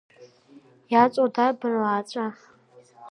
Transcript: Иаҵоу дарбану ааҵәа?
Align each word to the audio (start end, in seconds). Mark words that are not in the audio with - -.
Иаҵоу 0.91 1.27
дарбану 1.33 1.85
ааҵәа? 1.85 2.27